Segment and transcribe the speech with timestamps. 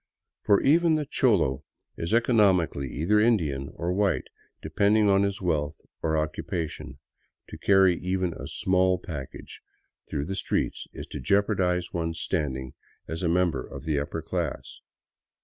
[0.41, 1.63] For even the cholo
[1.95, 6.97] is economically either Indian or white, depending on his wealth or occupation.
[7.49, 9.61] To carry even a small package
[10.09, 12.73] through the streets is to jeopardize one's standing
[13.07, 14.79] as a member of the upper class.